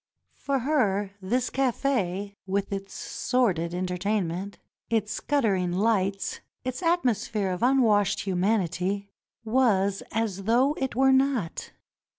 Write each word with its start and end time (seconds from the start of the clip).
For 0.37 0.57
her 0.57 1.11
this 1.21 1.51
cafe, 1.51 2.33
with 2.47 2.73
its 2.73 2.91
sordid 2.91 3.71
entertainment, 3.75 4.57
its 4.89 5.19
guttering 5.19 5.73
lights, 5.73 6.39
its 6.63 6.81
atmosphere 6.81 7.51
of 7.51 7.61
unwashed 7.61 8.21
human 8.21 8.61
ity, 8.61 9.11
was 9.45 10.01
as 10.11 10.45
though 10.45 10.73
it 10.79 10.95
were 10.95 11.11
not. 11.13 11.69